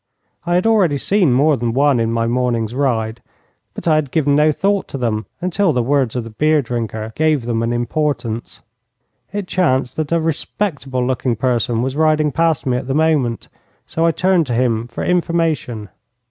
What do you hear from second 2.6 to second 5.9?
ride, but I had given no thought to them until the